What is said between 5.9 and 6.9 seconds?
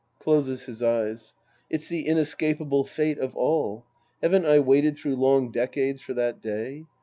for that day?